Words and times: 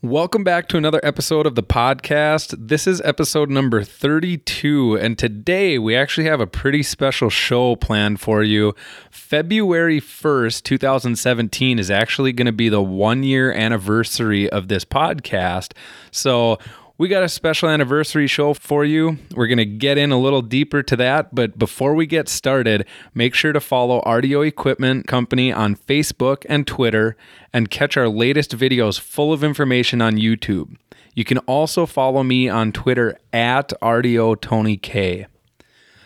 Welcome 0.00 0.44
back 0.44 0.68
to 0.68 0.76
another 0.76 1.00
episode 1.02 1.44
of 1.44 1.56
the 1.56 1.62
podcast. 1.64 2.54
This 2.56 2.86
is 2.86 3.00
episode 3.00 3.50
number 3.50 3.82
32, 3.82 4.96
and 4.96 5.18
today 5.18 5.76
we 5.76 5.96
actually 5.96 6.28
have 6.28 6.40
a 6.40 6.46
pretty 6.46 6.84
special 6.84 7.30
show 7.30 7.74
planned 7.74 8.20
for 8.20 8.44
you. 8.44 8.76
February 9.10 10.00
1st, 10.00 10.62
2017 10.62 11.80
is 11.80 11.90
actually 11.90 12.32
going 12.32 12.46
to 12.46 12.52
be 12.52 12.68
the 12.68 12.80
one 12.80 13.24
year 13.24 13.50
anniversary 13.50 14.48
of 14.48 14.68
this 14.68 14.84
podcast. 14.84 15.72
So, 16.12 16.60
we 16.98 17.06
got 17.06 17.22
a 17.22 17.28
special 17.28 17.68
anniversary 17.68 18.26
show 18.26 18.52
for 18.52 18.84
you. 18.84 19.18
We're 19.32 19.46
going 19.46 19.58
to 19.58 19.64
get 19.64 19.96
in 19.98 20.10
a 20.10 20.18
little 20.18 20.42
deeper 20.42 20.82
to 20.82 20.96
that, 20.96 21.32
but 21.32 21.56
before 21.56 21.94
we 21.94 22.06
get 22.06 22.28
started, 22.28 22.84
make 23.14 23.34
sure 23.34 23.52
to 23.52 23.60
follow 23.60 24.02
RDO 24.02 24.46
Equipment 24.46 25.06
Company 25.06 25.52
on 25.52 25.76
Facebook 25.76 26.44
and 26.48 26.66
Twitter 26.66 27.16
and 27.52 27.70
catch 27.70 27.96
our 27.96 28.08
latest 28.08 28.56
videos 28.56 28.98
full 28.98 29.32
of 29.32 29.44
information 29.44 30.02
on 30.02 30.16
YouTube. 30.16 30.76
You 31.14 31.24
can 31.24 31.38
also 31.38 31.86
follow 31.86 32.24
me 32.24 32.48
on 32.48 32.72
Twitter 32.72 33.16
at 33.32 33.72
RDO 33.80 34.40
Tony 34.40 34.76
K. 34.76 35.28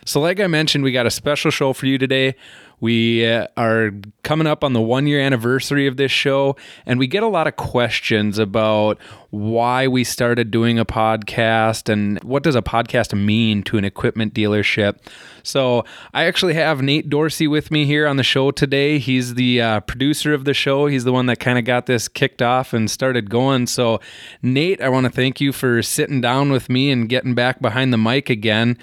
So, 0.04 0.20
like 0.20 0.40
I 0.40 0.46
mentioned, 0.46 0.84
we 0.84 0.92
got 0.92 1.06
a 1.06 1.10
special 1.10 1.50
show 1.50 1.72
for 1.72 1.86
you 1.86 1.96
today. 1.96 2.34
We 2.80 3.24
uh, 3.24 3.46
are 3.56 3.92
coming 4.24 4.48
up 4.48 4.64
on 4.64 4.72
the 4.72 4.80
one 4.80 5.06
year 5.06 5.20
anniversary 5.20 5.86
of 5.86 5.96
this 5.96 6.10
show, 6.10 6.56
and 6.84 6.98
we 6.98 7.06
get 7.06 7.22
a 7.22 7.28
lot 7.28 7.46
of 7.46 7.54
questions 7.54 8.38
about 8.38 8.98
why 9.32 9.88
we 9.88 10.04
started 10.04 10.50
doing 10.50 10.78
a 10.78 10.84
podcast 10.84 11.88
and 11.88 12.22
what 12.22 12.42
does 12.42 12.54
a 12.54 12.60
podcast 12.60 13.18
mean 13.18 13.62
to 13.62 13.78
an 13.78 13.84
equipment 13.84 14.34
dealership. 14.34 14.98
So, 15.42 15.86
I 16.12 16.24
actually 16.24 16.52
have 16.54 16.82
Nate 16.82 17.08
Dorsey 17.08 17.48
with 17.48 17.70
me 17.70 17.86
here 17.86 18.06
on 18.06 18.18
the 18.18 18.22
show 18.22 18.50
today. 18.50 18.98
He's 18.98 19.34
the 19.34 19.62
uh, 19.62 19.80
producer 19.80 20.34
of 20.34 20.44
the 20.44 20.52
show, 20.52 20.86
he's 20.86 21.04
the 21.04 21.12
one 21.12 21.26
that 21.26 21.40
kind 21.40 21.58
of 21.58 21.64
got 21.64 21.86
this 21.86 22.08
kicked 22.08 22.42
off 22.42 22.74
and 22.74 22.90
started 22.90 23.30
going. 23.30 23.68
So, 23.68 24.00
Nate, 24.42 24.82
I 24.82 24.90
want 24.90 25.06
to 25.06 25.10
thank 25.10 25.40
you 25.40 25.50
for 25.50 25.82
sitting 25.82 26.20
down 26.20 26.52
with 26.52 26.68
me 26.68 26.90
and 26.90 27.08
getting 27.08 27.34
back 27.34 27.62
behind 27.62 27.90
the 27.90 27.98
mic 27.98 28.28
again 28.28 28.76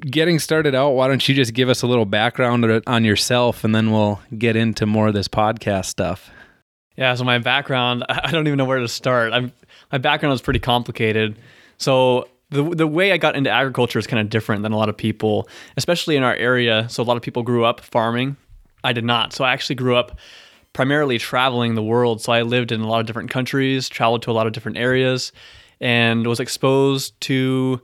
getting 0.00 0.38
started 0.38 0.74
out, 0.74 0.90
why 0.90 1.08
don't 1.08 1.26
you 1.26 1.34
just 1.34 1.54
give 1.54 1.70
us 1.70 1.80
a 1.80 1.86
little 1.86 2.04
background 2.04 2.82
on 2.86 3.04
yourself 3.04 3.64
and 3.64 3.74
then 3.74 3.90
we'll 3.90 4.20
get 4.36 4.54
into 4.54 4.84
more 4.84 5.08
of 5.08 5.14
this 5.14 5.28
podcast 5.28 5.86
stuff? 5.86 6.30
Yeah, 6.96 7.14
so 7.14 7.24
my 7.24 7.38
background, 7.38 8.04
I 8.08 8.30
don't 8.30 8.46
even 8.46 8.56
know 8.56 8.64
where 8.64 8.78
to 8.78 8.88
start. 8.88 9.32
I'm 9.32 9.52
my 9.92 9.98
background 9.98 10.34
is 10.34 10.42
pretty 10.42 10.60
complicated. 10.60 11.36
So 11.78 12.28
the 12.50 12.62
the 12.62 12.86
way 12.86 13.12
I 13.12 13.16
got 13.16 13.36
into 13.36 13.50
agriculture 13.50 13.98
is 13.98 14.06
kind 14.06 14.20
of 14.20 14.30
different 14.30 14.62
than 14.62 14.72
a 14.72 14.76
lot 14.76 14.88
of 14.88 14.96
people, 14.96 15.48
especially 15.76 16.16
in 16.16 16.22
our 16.22 16.34
area. 16.34 16.88
So 16.88 17.02
a 17.02 17.04
lot 17.04 17.16
of 17.16 17.22
people 17.22 17.42
grew 17.42 17.64
up 17.64 17.80
farming. 17.80 18.36
I 18.82 18.92
did 18.92 19.04
not. 19.04 19.32
So 19.32 19.44
I 19.44 19.52
actually 19.52 19.76
grew 19.76 19.96
up 19.96 20.18
primarily 20.72 21.18
traveling 21.18 21.74
the 21.74 21.82
world. 21.82 22.20
So 22.20 22.32
I 22.32 22.42
lived 22.42 22.72
in 22.72 22.80
a 22.80 22.88
lot 22.88 23.00
of 23.00 23.06
different 23.06 23.30
countries, 23.30 23.88
traveled 23.88 24.22
to 24.22 24.30
a 24.30 24.34
lot 24.34 24.46
of 24.46 24.52
different 24.52 24.76
areas, 24.76 25.32
and 25.80 26.26
was 26.26 26.40
exposed 26.40 27.18
to 27.22 27.80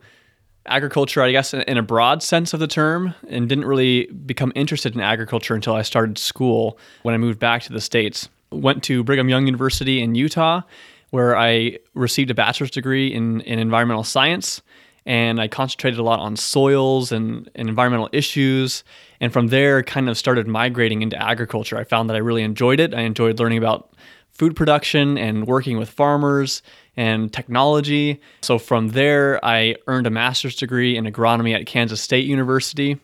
agriculture, 0.66 1.22
I 1.22 1.30
guess, 1.30 1.54
in 1.54 1.78
a 1.78 1.82
broad 1.82 2.22
sense 2.22 2.52
of 2.52 2.60
the 2.60 2.66
term, 2.66 3.14
and 3.28 3.48
didn't 3.48 3.64
really 3.64 4.06
become 4.06 4.52
interested 4.54 4.94
in 4.94 5.00
agriculture 5.00 5.54
until 5.54 5.74
I 5.74 5.82
started 5.82 6.18
school 6.18 6.78
when 7.02 7.14
I 7.14 7.18
moved 7.18 7.38
back 7.38 7.62
to 7.62 7.72
the 7.72 7.80
States. 7.80 8.28
Went 8.52 8.82
to 8.84 9.04
Brigham 9.04 9.28
Young 9.28 9.46
University 9.46 10.02
in 10.02 10.14
Utah, 10.14 10.62
where 11.10 11.36
I 11.36 11.78
received 11.94 12.30
a 12.30 12.34
bachelor's 12.34 12.70
degree 12.70 13.12
in, 13.12 13.40
in 13.42 13.58
environmental 13.58 14.04
science. 14.04 14.62
And 15.06 15.40
I 15.40 15.48
concentrated 15.48 15.98
a 15.98 16.02
lot 16.02 16.20
on 16.20 16.36
soils 16.36 17.10
and, 17.10 17.50
and 17.54 17.68
environmental 17.68 18.08
issues. 18.12 18.84
And 19.20 19.32
from 19.32 19.48
there, 19.48 19.82
kind 19.82 20.08
of 20.08 20.18
started 20.18 20.46
migrating 20.46 21.02
into 21.02 21.20
agriculture. 21.20 21.78
I 21.78 21.84
found 21.84 22.10
that 22.10 22.16
I 22.16 22.20
really 22.20 22.42
enjoyed 22.42 22.80
it. 22.80 22.94
I 22.94 23.00
enjoyed 23.00 23.38
learning 23.40 23.58
about 23.58 23.94
food 24.30 24.54
production 24.54 25.18
and 25.18 25.46
working 25.46 25.78
with 25.78 25.88
farmers 25.88 26.62
and 26.96 27.32
technology. 27.32 28.20
So 28.42 28.58
from 28.58 28.88
there, 28.88 29.42
I 29.44 29.76
earned 29.86 30.06
a 30.06 30.10
master's 30.10 30.56
degree 30.56 30.96
in 30.96 31.04
agronomy 31.04 31.54
at 31.54 31.66
Kansas 31.66 32.00
State 32.00 32.26
University. 32.26 32.98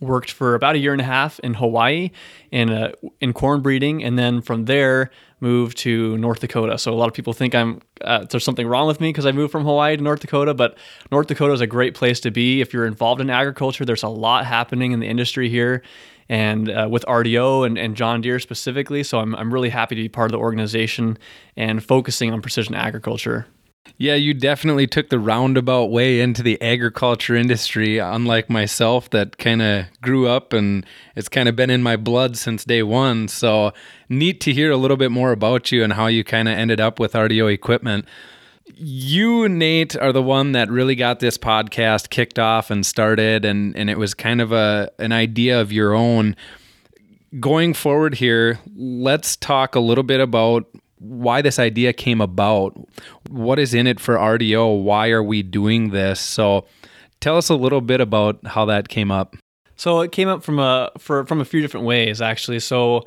Worked 0.00 0.30
for 0.30 0.54
about 0.54 0.74
a 0.74 0.78
year 0.78 0.92
and 0.92 1.00
a 1.00 1.04
half 1.04 1.38
in 1.40 1.54
Hawaii 1.54 2.10
in 2.50 2.92
in 3.20 3.32
corn 3.32 3.62
breeding, 3.62 4.04
and 4.04 4.18
then 4.18 4.42
from 4.42 4.66
there 4.66 5.10
moved 5.40 5.78
to 5.78 6.16
North 6.18 6.40
Dakota. 6.40 6.78
So 6.78 6.92
a 6.92 6.96
lot 6.96 7.08
of 7.08 7.14
people 7.14 7.32
think 7.32 7.54
I'm 7.54 7.80
uh, 8.02 8.24
there's 8.24 8.44
something 8.44 8.66
wrong 8.66 8.86
with 8.86 9.00
me 9.00 9.08
because 9.08 9.26
I 9.26 9.32
moved 9.32 9.52
from 9.52 9.64
Hawaii 9.64 9.96
to 9.96 10.02
North 10.02 10.20
Dakota, 10.20 10.54
but 10.54 10.76
North 11.10 11.28
Dakota 11.28 11.52
is 11.54 11.60
a 11.60 11.66
great 11.66 11.94
place 11.94 12.20
to 12.20 12.30
be 12.30 12.60
if 12.60 12.72
you're 12.74 12.86
involved 12.86 13.20
in 13.20 13.30
agriculture. 13.30 13.84
There's 13.84 14.02
a 14.02 14.08
lot 14.08 14.44
happening 14.44 14.92
in 14.92 15.00
the 15.00 15.06
industry 15.06 15.48
here, 15.48 15.82
and 16.28 16.68
uh, 16.68 16.88
with 16.90 17.04
RDO 17.06 17.66
and, 17.66 17.78
and 17.78 17.96
John 17.96 18.20
Deere 18.20 18.38
specifically. 18.38 19.02
So 19.02 19.18
I'm, 19.18 19.34
I'm 19.34 19.52
really 19.52 19.70
happy 19.70 19.94
to 19.94 20.02
be 20.02 20.08
part 20.08 20.26
of 20.26 20.32
the 20.32 20.38
organization 20.38 21.18
and 21.56 21.82
focusing 21.82 22.32
on 22.32 22.42
precision 22.42 22.74
agriculture. 22.74 23.46
Yeah, 23.98 24.14
you 24.14 24.34
definitely 24.34 24.86
took 24.86 25.08
the 25.08 25.18
roundabout 25.18 25.86
way 25.86 26.20
into 26.20 26.42
the 26.42 26.60
agriculture 26.60 27.34
industry, 27.34 27.98
unlike 27.98 28.50
myself, 28.50 29.08
that 29.10 29.38
kind 29.38 29.62
of 29.62 29.86
grew 30.02 30.28
up 30.28 30.52
and 30.52 30.84
it's 31.14 31.28
kind 31.28 31.48
of 31.48 31.56
been 31.56 31.70
in 31.70 31.82
my 31.82 31.96
blood 31.96 32.36
since 32.36 32.64
day 32.64 32.82
one. 32.82 33.28
So, 33.28 33.72
neat 34.08 34.40
to 34.42 34.52
hear 34.52 34.70
a 34.70 34.76
little 34.76 34.96
bit 34.96 35.10
more 35.10 35.32
about 35.32 35.72
you 35.72 35.82
and 35.82 35.94
how 35.94 36.06
you 36.06 36.24
kind 36.24 36.48
of 36.48 36.56
ended 36.56 36.80
up 36.80 37.00
with 37.00 37.12
RDO 37.14 37.52
equipment 37.52 38.06
you 38.74 39.48
nate 39.48 39.96
are 39.96 40.12
the 40.12 40.22
one 40.22 40.52
that 40.52 40.70
really 40.70 40.94
got 40.94 41.20
this 41.20 41.38
podcast 41.38 42.10
kicked 42.10 42.38
off 42.38 42.70
and 42.70 42.84
started 42.84 43.44
and 43.44 43.76
and 43.76 43.88
it 43.88 43.98
was 43.98 44.12
kind 44.14 44.40
of 44.40 44.52
a 44.52 44.90
an 44.98 45.12
idea 45.12 45.60
of 45.60 45.72
your 45.72 45.94
own 45.94 46.34
going 47.38 47.72
forward 47.72 48.14
here 48.14 48.58
let's 48.76 49.36
talk 49.36 49.74
a 49.74 49.80
little 49.80 50.04
bit 50.04 50.20
about 50.20 50.66
why 51.08 51.42
this 51.42 51.58
idea 51.58 51.92
came 51.92 52.20
about 52.20 52.76
what 53.28 53.58
is 53.58 53.74
in 53.74 53.86
it 53.86 54.00
for 54.00 54.16
rdo 54.16 54.82
why 54.82 55.10
are 55.10 55.22
we 55.22 55.42
doing 55.42 55.90
this 55.90 56.20
so 56.20 56.64
tell 57.20 57.36
us 57.36 57.48
a 57.48 57.54
little 57.54 57.80
bit 57.80 58.00
about 58.00 58.38
how 58.46 58.64
that 58.64 58.88
came 58.88 59.10
up 59.10 59.36
so 59.76 60.00
it 60.00 60.12
came 60.12 60.28
up 60.28 60.42
from 60.42 60.58
a 60.58 60.90
for, 60.98 61.24
from 61.26 61.40
a 61.40 61.44
few 61.44 61.60
different 61.60 61.86
ways 61.86 62.20
actually 62.20 62.60
so 62.60 63.04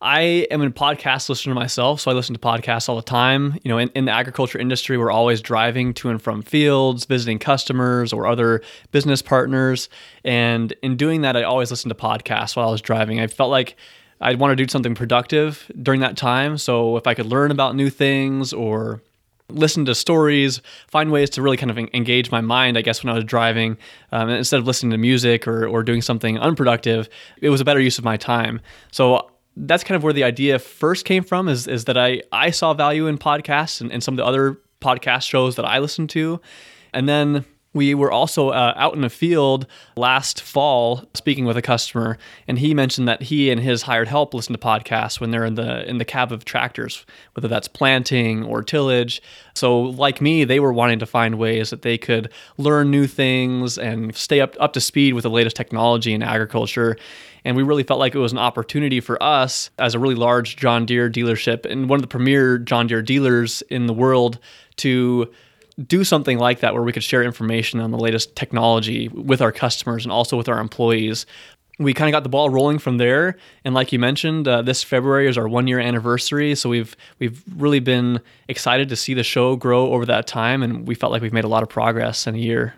I 0.00 0.46
am 0.52 0.62
a 0.62 0.70
podcast 0.70 1.28
listener 1.28 1.54
myself, 1.54 2.00
so 2.00 2.10
I 2.10 2.14
listen 2.14 2.32
to 2.32 2.40
podcasts 2.40 2.88
all 2.88 2.94
the 2.94 3.02
time. 3.02 3.58
You 3.64 3.68
know, 3.68 3.78
in, 3.78 3.88
in, 3.96 4.04
the 4.04 4.12
agriculture 4.12 4.58
industry, 4.58 4.96
we're 4.96 5.10
always 5.10 5.40
driving 5.40 5.92
to 5.94 6.08
and 6.08 6.22
from 6.22 6.42
fields, 6.42 7.04
visiting 7.04 7.40
customers 7.40 8.12
or 8.12 8.28
other 8.28 8.62
business 8.92 9.22
partners. 9.22 9.88
And 10.24 10.72
in 10.84 10.96
doing 10.96 11.22
that, 11.22 11.36
I 11.36 11.42
always 11.42 11.72
listen 11.72 11.88
to 11.88 11.96
podcasts 11.96 12.54
while 12.54 12.68
I 12.68 12.70
was 12.70 12.80
driving. 12.80 13.18
I 13.18 13.26
felt 13.26 13.50
like 13.50 13.76
I'd 14.20 14.38
want 14.38 14.52
to 14.52 14.56
do 14.56 14.68
something 14.70 14.94
productive 14.94 15.70
during 15.80 16.00
that 16.00 16.16
time. 16.16 16.58
So 16.58 16.96
if 16.96 17.06
I 17.06 17.14
could 17.14 17.26
learn 17.26 17.50
about 17.50 17.76
new 17.76 17.90
things 17.90 18.52
or 18.52 19.02
listen 19.50 19.84
to 19.86 19.94
stories, 19.94 20.60
find 20.88 21.10
ways 21.10 21.30
to 21.30 21.42
really 21.42 21.56
kind 21.56 21.70
of 21.70 21.78
engage 21.78 22.30
my 22.30 22.40
mind, 22.40 22.76
I 22.76 22.82
guess, 22.82 23.02
when 23.02 23.10
I 23.10 23.14
was 23.14 23.24
driving, 23.24 23.78
um, 24.12 24.28
instead 24.28 24.60
of 24.60 24.66
listening 24.66 24.90
to 24.90 24.98
music 24.98 25.48
or, 25.48 25.66
or 25.66 25.82
doing 25.82 26.02
something 26.02 26.38
unproductive, 26.38 27.08
it 27.40 27.48
was 27.48 27.60
a 27.60 27.64
better 27.64 27.80
use 27.80 27.98
of 27.98 28.04
my 28.04 28.16
time. 28.16 28.60
So 28.92 29.30
that's 29.56 29.84
kind 29.84 29.96
of 29.96 30.02
where 30.02 30.12
the 30.12 30.24
idea 30.24 30.58
first 30.58 31.04
came 31.04 31.24
from 31.24 31.48
is, 31.48 31.66
is 31.66 31.86
that 31.86 31.96
I, 31.96 32.22
I 32.30 32.50
saw 32.50 32.74
value 32.74 33.06
in 33.06 33.18
podcasts 33.18 33.80
and, 33.80 33.90
and 33.90 34.02
some 34.02 34.14
of 34.14 34.16
the 34.18 34.24
other 34.24 34.60
podcast 34.80 35.22
shows 35.22 35.56
that 35.56 35.64
I 35.64 35.78
listened 35.78 36.10
to. 36.10 36.40
And 36.92 37.08
then 37.08 37.44
we 37.74 37.94
were 37.94 38.10
also 38.10 38.48
uh, 38.48 38.72
out 38.76 38.94
in 38.94 39.02
the 39.02 39.10
field 39.10 39.66
last 39.96 40.40
fall 40.40 41.04
speaking 41.14 41.44
with 41.44 41.56
a 41.56 41.62
customer 41.62 42.16
and 42.46 42.58
he 42.58 42.72
mentioned 42.74 43.06
that 43.06 43.22
he 43.22 43.50
and 43.50 43.60
his 43.60 43.82
hired 43.82 44.08
help 44.08 44.32
listen 44.32 44.54
to 44.54 44.58
podcasts 44.58 45.20
when 45.20 45.30
they're 45.30 45.44
in 45.44 45.54
the 45.54 45.88
in 45.88 45.98
the 45.98 46.04
cab 46.04 46.32
of 46.32 46.44
tractors 46.44 47.04
whether 47.34 47.48
that's 47.48 47.68
planting 47.68 48.44
or 48.44 48.62
tillage. 48.62 49.20
So 49.54 49.80
like 49.80 50.20
me 50.20 50.44
they 50.44 50.60
were 50.60 50.72
wanting 50.72 50.98
to 51.00 51.06
find 51.06 51.38
ways 51.38 51.70
that 51.70 51.82
they 51.82 51.98
could 51.98 52.32
learn 52.56 52.90
new 52.90 53.06
things 53.06 53.76
and 53.76 54.14
stay 54.16 54.40
up 54.40 54.56
up 54.58 54.72
to 54.72 54.80
speed 54.80 55.14
with 55.14 55.22
the 55.22 55.30
latest 55.30 55.56
technology 55.56 56.12
in 56.14 56.22
agriculture. 56.22 56.96
And 57.44 57.56
we 57.56 57.62
really 57.62 57.84
felt 57.84 58.00
like 58.00 58.14
it 58.14 58.18
was 58.18 58.32
an 58.32 58.38
opportunity 58.38 59.00
for 59.00 59.22
us 59.22 59.70
as 59.78 59.94
a 59.94 59.98
really 59.98 60.14
large 60.14 60.56
John 60.56 60.86
Deere 60.86 61.08
dealership 61.08 61.64
and 61.64 61.88
one 61.88 61.98
of 61.98 62.02
the 62.02 62.08
premier 62.08 62.58
John 62.58 62.86
Deere 62.86 63.02
dealers 63.02 63.62
in 63.70 63.86
the 63.86 63.94
world 63.94 64.38
to 64.76 65.30
do 65.86 66.04
something 66.04 66.38
like 66.38 66.60
that 66.60 66.74
where 66.74 66.82
we 66.82 66.92
could 66.92 67.04
share 67.04 67.22
information 67.22 67.80
on 67.80 67.90
the 67.90 67.98
latest 67.98 68.34
technology 68.34 69.08
with 69.08 69.40
our 69.40 69.52
customers 69.52 70.04
and 70.04 70.12
also 70.12 70.36
with 70.36 70.48
our 70.48 70.60
employees. 70.60 71.26
we 71.78 71.94
kind 71.94 72.08
of 72.08 72.12
got 72.12 72.24
the 72.24 72.28
ball 72.28 72.50
rolling 72.50 72.78
from 72.78 72.98
there. 72.98 73.36
And 73.64 73.74
like 73.74 73.92
you 73.92 73.98
mentioned, 73.98 74.48
uh, 74.48 74.62
this 74.62 74.82
February 74.82 75.28
is 75.28 75.38
our 75.38 75.46
one 75.46 75.68
year 75.68 75.78
anniversary. 75.78 76.54
So 76.56 76.68
we've 76.68 76.96
we've 77.20 77.42
really 77.56 77.80
been 77.80 78.20
excited 78.48 78.88
to 78.88 78.96
see 78.96 79.14
the 79.14 79.22
show 79.22 79.54
grow 79.56 79.92
over 79.92 80.04
that 80.06 80.26
time, 80.26 80.62
and 80.62 80.86
we 80.88 80.94
felt 80.94 81.12
like 81.12 81.22
we've 81.22 81.32
made 81.32 81.44
a 81.44 81.48
lot 81.48 81.62
of 81.62 81.68
progress 81.68 82.26
in 82.26 82.34
a 82.34 82.38
year. 82.38 82.74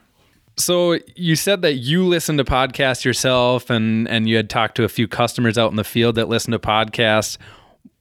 So 0.56 0.98
you 1.16 1.36
said 1.36 1.62
that 1.62 1.74
you 1.74 2.04
listen 2.04 2.36
to 2.36 2.44
podcasts 2.44 3.04
yourself, 3.04 3.70
and 3.70 4.06
and 4.08 4.28
you 4.28 4.36
had 4.36 4.50
talked 4.50 4.74
to 4.76 4.84
a 4.84 4.88
few 4.88 5.08
customers 5.08 5.56
out 5.56 5.70
in 5.70 5.76
the 5.76 5.84
field 5.84 6.16
that 6.16 6.28
listen 6.28 6.52
to 6.52 6.58
podcasts. 6.58 7.38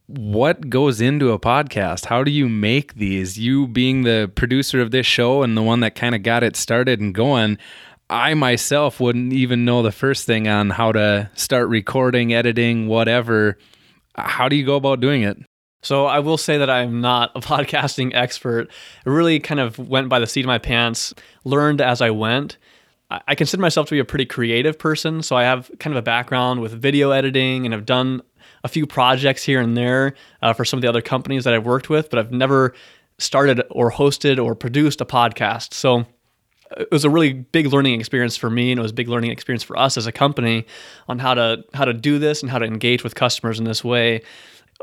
What 0.09 0.71
goes 0.71 1.01
into 1.01 1.33
a 1.33 1.39
podcast? 1.39 2.05
How 2.05 2.23
do 2.23 2.31
you 2.31 2.49
make 2.49 2.95
these? 2.95 3.37
You 3.37 3.67
being 3.67 4.01
the 4.01 4.31
producer 4.33 4.81
of 4.81 4.89
this 4.89 5.05
show 5.05 5.43
and 5.43 5.55
the 5.55 5.61
one 5.61 5.81
that 5.81 5.93
kind 5.93 6.15
of 6.15 6.23
got 6.23 6.41
it 6.41 6.55
started 6.55 6.99
and 6.99 7.13
going, 7.13 7.59
I 8.09 8.33
myself 8.33 8.99
wouldn't 8.99 9.33
even 9.33 9.65
know 9.65 9.83
the 9.83 9.91
first 9.91 10.25
thing 10.25 10.47
on 10.47 10.71
how 10.71 10.93
to 10.93 11.29
start 11.35 11.69
recording, 11.69 12.33
editing, 12.33 12.87
whatever. 12.87 13.59
How 14.15 14.49
do 14.49 14.55
you 14.55 14.65
go 14.65 14.77
about 14.77 14.99
doing 14.99 15.21
it? 15.21 15.37
So 15.83 16.07
I 16.07 16.17
will 16.17 16.39
say 16.39 16.57
that 16.57 16.71
I'm 16.71 17.01
not 17.01 17.31
a 17.35 17.39
podcasting 17.39 18.15
expert. 18.15 18.71
I 19.05 19.09
really 19.11 19.39
kind 19.39 19.59
of 19.59 19.77
went 19.77 20.09
by 20.09 20.17
the 20.17 20.25
seat 20.25 20.43
of 20.43 20.47
my 20.47 20.57
pants, 20.57 21.13
learned 21.43 21.81
as 21.81 22.01
I 22.01 22.09
went. 22.09 22.57
I 23.11 23.35
consider 23.35 23.61
myself 23.61 23.87
to 23.89 23.95
be 23.95 23.99
a 23.99 24.05
pretty 24.05 24.25
creative 24.25 24.77
person, 24.79 25.21
so 25.21 25.35
I 25.35 25.43
have 25.43 25.69
kind 25.79 25.95
of 25.95 25.99
a 25.99 26.03
background 26.03 26.61
with 26.61 26.73
video 26.73 27.11
editing 27.11 27.65
and 27.65 27.73
have 27.73 27.85
done 27.85 28.23
a 28.63 28.67
few 28.67 28.85
projects 28.85 29.43
here 29.43 29.61
and 29.61 29.75
there 29.75 30.15
uh, 30.41 30.53
for 30.53 30.65
some 30.65 30.77
of 30.77 30.81
the 30.81 30.89
other 30.89 31.01
companies 31.01 31.43
that 31.43 31.53
I've 31.53 31.65
worked 31.65 31.89
with, 31.89 32.09
but 32.09 32.19
I've 32.19 32.31
never 32.31 32.73
started 33.17 33.61
or 33.69 33.91
hosted 33.91 34.43
or 34.43 34.55
produced 34.55 35.01
a 35.01 35.05
podcast. 35.05 35.73
So 35.73 36.05
it 36.77 36.91
was 36.91 37.03
a 37.03 37.09
really 37.09 37.33
big 37.33 37.67
learning 37.67 37.99
experience 37.99 38.37
for 38.37 38.49
me 38.49 38.71
and 38.71 38.79
it 38.79 38.81
was 38.81 38.91
a 38.91 38.95
big 38.95 39.09
learning 39.09 39.31
experience 39.31 39.63
for 39.63 39.77
us 39.77 39.97
as 39.97 40.07
a 40.07 40.11
company 40.11 40.65
on 41.07 41.19
how 41.19 41.33
to 41.33 41.63
how 41.73 41.85
to 41.85 41.93
do 41.93 42.19
this 42.19 42.41
and 42.41 42.51
how 42.51 42.59
to 42.59 42.65
engage 42.65 43.03
with 43.03 43.15
customers 43.15 43.59
in 43.59 43.65
this 43.65 43.83
way. 43.83 44.21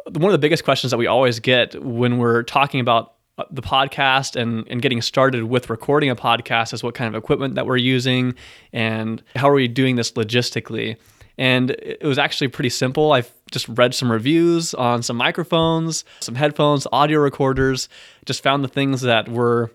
One 0.06 0.26
of 0.26 0.32
the 0.32 0.38
biggest 0.38 0.64
questions 0.64 0.90
that 0.90 0.99
we 0.99 1.06
always 1.06 1.40
get 1.40 1.81
when 1.82 2.19
we're 2.19 2.43
talking 2.43 2.81
about 2.81 3.14
the 3.50 3.62
podcast 3.62 4.40
and, 4.40 4.67
and 4.69 4.81
getting 4.81 5.02
started 5.02 5.44
with 5.44 5.69
recording 5.69 6.11
a 6.11 6.17
podcast 6.17 6.72
is 6.72 6.82
what 6.82 6.94
kind 6.94 7.14
of 7.14 7.22
equipment 7.22 7.55
that 7.55 7.67
we're 7.67 7.76
using 7.76 8.34
and 8.72 9.22
how 9.34 9.49
are 9.49 9.55
we 9.55 9.69
doing 9.69 9.96
this 9.96 10.12
logistically. 10.12 10.96
And 11.37 11.70
it 11.70 12.02
was 12.02 12.19
actually 12.19 12.49
pretty 12.49 12.70
simple. 12.70 13.12
I've 13.12 13.31
just 13.50 13.69
read 13.69 13.94
some 13.94 14.10
reviews 14.10 14.75
on 14.75 15.02
some 15.02 15.16
microphones 15.16 16.04
some 16.20 16.34
headphones 16.34 16.87
audio 16.93 17.20
recorders 17.20 17.88
just 18.25 18.43
found 18.43 18.64
the 18.64 18.69
things 18.69 19.02
that 19.02 19.28
were 19.28 19.70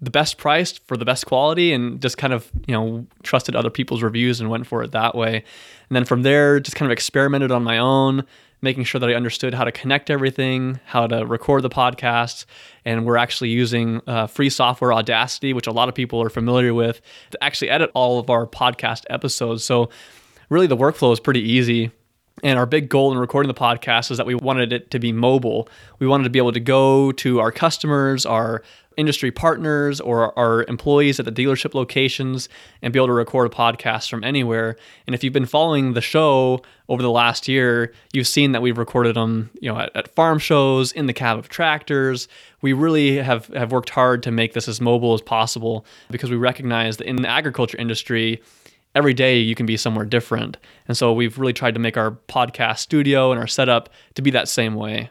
the 0.00 0.10
best 0.10 0.36
priced 0.36 0.86
for 0.86 0.96
the 0.96 1.04
best 1.04 1.26
quality 1.26 1.72
and 1.72 2.02
just 2.02 2.18
kind 2.18 2.32
of 2.32 2.50
you 2.66 2.74
know 2.74 3.06
trusted 3.22 3.56
other 3.56 3.70
people's 3.70 4.02
reviews 4.02 4.40
and 4.40 4.50
went 4.50 4.66
for 4.66 4.82
it 4.82 4.92
that 4.92 5.14
way 5.14 5.36
and 5.36 5.96
then 5.96 6.04
from 6.04 6.22
there 6.22 6.60
just 6.60 6.76
kind 6.76 6.86
of 6.86 6.92
experimented 6.92 7.50
on 7.50 7.62
my 7.62 7.78
own 7.78 8.24
making 8.60 8.84
sure 8.84 8.98
that 8.98 9.08
i 9.08 9.14
understood 9.14 9.54
how 9.54 9.64
to 9.64 9.72
connect 9.72 10.10
everything 10.10 10.78
how 10.84 11.06
to 11.06 11.24
record 11.24 11.62
the 11.62 11.70
podcast. 11.70 12.44
and 12.84 13.06
we're 13.06 13.16
actually 13.16 13.48
using 13.48 14.02
uh, 14.06 14.26
free 14.26 14.50
software 14.50 14.92
audacity 14.92 15.54
which 15.54 15.66
a 15.66 15.72
lot 15.72 15.88
of 15.88 15.94
people 15.94 16.22
are 16.22 16.30
familiar 16.30 16.74
with 16.74 17.00
to 17.30 17.42
actually 17.42 17.70
edit 17.70 17.90
all 17.94 18.18
of 18.18 18.28
our 18.28 18.46
podcast 18.46 19.04
episodes 19.08 19.64
so 19.64 19.88
really 20.50 20.66
the 20.66 20.76
workflow 20.76 21.12
is 21.12 21.20
pretty 21.20 21.40
easy 21.40 21.90
and 22.42 22.58
our 22.58 22.66
big 22.66 22.88
goal 22.88 23.12
in 23.12 23.18
recording 23.18 23.48
the 23.48 23.54
podcast 23.54 24.10
is 24.10 24.18
that 24.18 24.26
we 24.26 24.34
wanted 24.34 24.72
it 24.72 24.90
to 24.90 24.98
be 24.98 25.12
mobile. 25.12 25.68
We 25.98 26.06
wanted 26.06 26.24
to 26.24 26.30
be 26.30 26.38
able 26.38 26.52
to 26.52 26.60
go 26.60 27.12
to 27.12 27.40
our 27.40 27.50
customers, 27.50 28.26
our 28.26 28.62
industry 28.96 29.30
partners, 29.30 30.00
or 30.00 30.38
our 30.38 30.64
employees 30.64 31.18
at 31.18 31.26
the 31.26 31.32
dealership 31.32 31.74
locations 31.74 32.48
and 32.82 32.92
be 32.92 32.98
able 32.98 33.08
to 33.08 33.12
record 33.12 33.46
a 33.46 33.54
podcast 33.54 34.08
from 34.08 34.24
anywhere. 34.24 34.76
And 35.06 35.14
if 35.14 35.22
you've 35.22 35.32
been 35.32 35.46
following 35.46 35.92
the 35.92 36.00
show 36.00 36.62
over 36.88 37.02
the 37.02 37.10
last 37.10 37.48
year, 37.48 37.92
you've 38.12 38.26
seen 38.26 38.52
that 38.52 38.62
we've 38.62 38.78
recorded 38.78 39.16
them, 39.16 39.50
you 39.60 39.70
know, 39.70 39.78
at, 39.78 39.94
at 39.94 40.14
farm 40.14 40.38
shows, 40.38 40.92
in 40.92 41.06
the 41.06 41.12
cab 41.12 41.38
of 41.38 41.48
tractors. 41.48 42.28
We 42.62 42.72
really 42.72 43.16
have, 43.16 43.46
have 43.48 43.72
worked 43.72 43.90
hard 43.90 44.22
to 44.24 44.30
make 44.30 44.54
this 44.54 44.68
as 44.68 44.80
mobile 44.80 45.14
as 45.14 45.22
possible 45.22 45.84
because 46.10 46.30
we 46.30 46.36
recognize 46.36 46.96
that 46.98 47.06
in 47.06 47.16
the 47.16 47.28
agriculture 47.28 47.78
industry, 47.78 48.42
every 48.96 49.14
day 49.14 49.38
you 49.38 49.54
can 49.54 49.66
be 49.66 49.76
somewhere 49.76 50.06
different. 50.06 50.56
And 50.88 50.96
so 50.96 51.12
we've 51.12 51.38
really 51.38 51.52
tried 51.52 51.74
to 51.74 51.80
make 51.80 51.98
our 51.98 52.12
podcast 52.28 52.78
studio 52.78 53.30
and 53.30 53.38
our 53.38 53.46
setup 53.46 53.90
to 54.14 54.22
be 54.22 54.30
that 54.30 54.48
same 54.48 54.74
way. 54.74 55.10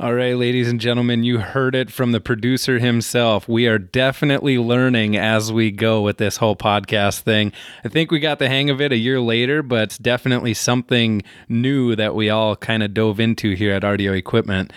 All 0.00 0.14
right, 0.14 0.36
ladies 0.36 0.68
and 0.68 0.80
gentlemen, 0.80 1.24
you 1.24 1.40
heard 1.40 1.74
it 1.74 1.90
from 1.90 2.12
the 2.12 2.20
producer 2.20 2.78
himself. 2.78 3.48
We 3.48 3.66
are 3.66 3.80
definitely 3.80 4.56
learning 4.56 5.16
as 5.16 5.52
we 5.52 5.72
go 5.72 6.00
with 6.02 6.18
this 6.18 6.36
whole 6.36 6.54
podcast 6.54 7.22
thing. 7.22 7.52
I 7.84 7.88
think 7.88 8.12
we 8.12 8.20
got 8.20 8.38
the 8.38 8.46
hang 8.46 8.70
of 8.70 8.80
it 8.80 8.92
a 8.92 8.96
year 8.96 9.18
later, 9.18 9.60
but 9.60 9.82
it's 9.82 9.98
definitely 9.98 10.54
something 10.54 11.24
new 11.48 11.96
that 11.96 12.14
we 12.14 12.30
all 12.30 12.54
kind 12.54 12.84
of 12.84 12.94
dove 12.94 13.18
into 13.18 13.56
here 13.56 13.72
at 13.72 13.82
RDO 13.82 14.16
Equipment. 14.16 14.72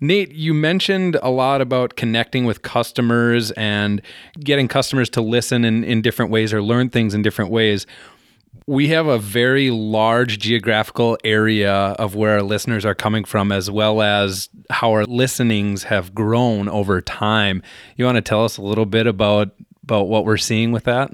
Nate, 0.00 0.32
you 0.32 0.52
mentioned 0.52 1.16
a 1.22 1.30
lot 1.30 1.60
about 1.60 1.96
connecting 1.96 2.44
with 2.44 2.62
customers 2.62 3.50
and 3.52 4.02
getting 4.40 4.68
customers 4.68 5.08
to 5.10 5.22
listen 5.22 5.64
in, 5.64 5.84
in 5.84 6.02
different 6.02 6.30
ways 6.30 6.52
or 6.52 6.62
learn 6.62 6.90
things 6.90 7.14
in 7.14 7.22
different 7.22 7.50
ways. 7.50 7.86
We 8.66 8.88
have 8.88 9.06
a 9.06 9.18
very 9.18 9.70
large 9.70 10.38
geographical 10.38 11.16
area 11.24 11.72
of 11.72 12.14
where 12.14 12.34
our 12.34 12.42
listeners 12.42 12.84
are 12.84 12.94
coming 12.94 13.24
from, 13.24 13.52
as 13.52 13.70
well 13.70 14.02
as 14.02 14.48
how 14.70 14.90
our 14.90 15.04
listenings 15.04 15.84
have 15.84 16.14
grown 16.14 16.68
over 16.68 17.00
time. 17.00 17.62
You 17.96 18.04
want 18.04 18.16
to 18.16 18.22
tell 18.22 18.44
us 18.44 18.56
a 18.56 18.62
little 18.62 18.86
bit 18.86 19.06
about 19.06 19.50
about 19.84 20.08
what 20.08 20.24
we're 20.24 20.36
seeing 20.36 20.72
with 20.72 20.82
that? 20.84 21.12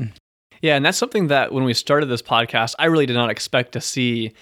Yeah, 0.63 0.77
and 0.77 0.85
that's 0.85 0.97
something 0.97 1.27
that 1.27 1.53
when 1.53 1.65
we 1.65 1.75
started 1.75 2.07
this 2.07 2.23
podcast, 2.23 2.75
I 2.79 2.87
really 2.87 3.05
did 3.05 3.15
not 3.15 3.29
expect 3.29 3.73
to 3.73 3.83
see 3.83 4.33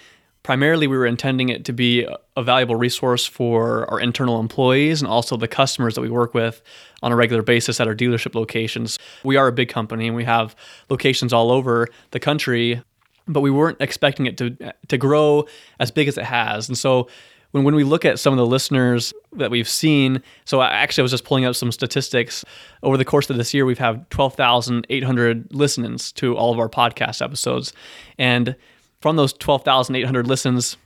Primarily, 0.42 0.86
we 0.86 0.96
were 0.96 1.06
intending 1.06 1.50
it 1.50 1.64
to 1.66 1.72
be 1.72 2.06
a 2.36 2.42
valuable 2.42 2.76
resource 2.76 3.26
for 3.26 3.88
our 3.90 4.00
internal 4.00 4.40
employees 4.40 5.02
and 5.02 5.10
also 5.10 5.36
the 5.36 5.48
customers 5.48 5.94
that 5.94 6.00
we 6.00 6.08
work 6.08 6.32
with 6.32 6.62
on 7.02 7.12
a 7.12 7.16
regular 7.16 7.42
basis 7.42 7.78
at 7.78 7.86
our 7.86 7.94
dealership 7.94 8.34
locations. 8.34 8.98
We 9.22 9.36
are 9.36 9.48
a 9.48 9.52
big 9.52 9.68
company 9.68 10.06
and 10.06 10.16
we 10.16 10.24
have 10.24 10.56
locations 10.88 11.32
all 11.32 11.50
over 11.50 11.88
the 12.12 12.20
country, 12.20 12.82
but 13.28 13.42
we 13.42 13.50
weren't 13.50 13.80
expecting 13.80 14.26
it 14.26 14.38
to 14.38 14.56
to 14.88 14.96
grow 14.96 15.46
as 15.78 15.90
big 15.90 16.08
as 16.08 16.16
it 16.16 16.24
has. 16.24 16.68
And 16.68 16.78
so 16.78 17.08
when, 17.52 17.64
when 17.64 17.74
we 17.74 17.84
look 17.84 18.04
at 18.04 18.18
some 18.18 18.32
of 18.32 18.38
the 18.38 18.46
listeners 18.46 19.12
that 19.32 19.50
we've 19.50 19.68
seen, 19.68 20.22
so 20.44 20.60
I 20.60 20.68
actually 20.68 21.02
I 21.02 21.04
was 21.04 21.10
just 21.10 21.24
pulling 21.24 21.44
up 21.44 21.54
some 21.54 21.72
statistics. 21.72 22.44
Over 22.82 22.96
the 22.96 23.04
course 23.04 23.28
of 23.28 23.36
this 23.36 23.52
year, 23.52 23.66
we've 23.66 23.78
had 23.78 24.08
12,800 24.10 25.54
listenings 25.54 26.12
to 26.12 26.36
all 26.36 26.52
of 26.52 26.58
our 26.58 26.68
podcast 26.68 27.22
episodes. 27.22 27.72
And 28.18 28.56
from 29.00 29.16
those 29.16 29.32
12,800 29.32 30.26
listens, 30.26 30.76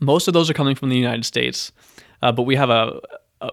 most 0.00 0.28
of 0.28 0.34
those 0.34 0.50
are 0.50 0.54
coming 0.54 0.74
from 0.74 0.88
the 0.88 0.96
United 0.96 1.24
States. 1.24 1.72
Uh, 2.22 2.32
but 2.32 2.42
we 2.42 2.56
have 2.56 2.70
a, 2.70 3.00